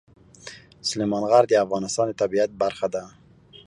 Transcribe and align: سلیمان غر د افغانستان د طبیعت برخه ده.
سلیمان 0.87 1.23
غر 1.31 1.43
د 1.49 1.53
افغانستان 1.65 2.05
د 2.09 2.13
طبیعت 2.21 2.51
برخه 2.61 2.87
ده. 2.93 3.03